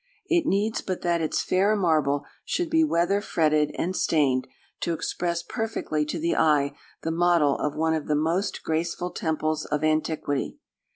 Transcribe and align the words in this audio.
It 0.25 0.47
needs 0.47 0.81
but 0.81 1.01
that 1.03 1.21
its 1.21 1.43
fair 1.43 1.75
marble 1.75 2.25
should 2.43 2.71
be 2.71 2.83
weather 2.83 3.21
fretted 3.21 3.69
and 3.77 3.95
stained, 3.95 4.47
to 4.79 4.93
express 4.93 5.43
perfectly 5.43 6.07
to 6.07 6.17
the 6.17 6.35
eye 6.35 6.73
the 7.03 7.11
model 7.11 7.55
of 7.59 7.75
one 7.75 7.93
of 7.93 8.07
the 8.07 8.15
most 8.15 8.63
graceful 8.63 9.11
temples 9.11 9.65
of 9.65 9.83
antiquity. 9.83 10.57